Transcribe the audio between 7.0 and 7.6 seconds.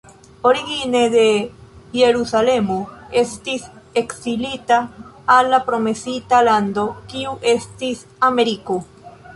kiu